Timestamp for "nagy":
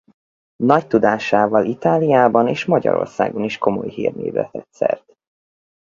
0.55-0.87